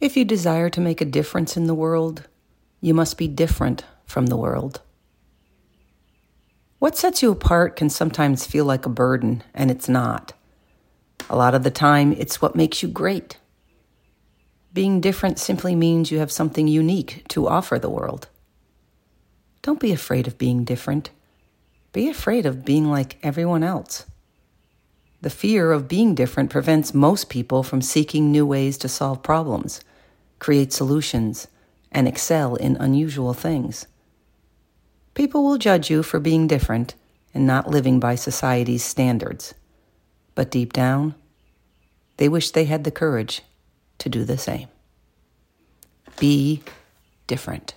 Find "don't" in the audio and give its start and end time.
19.62-19.80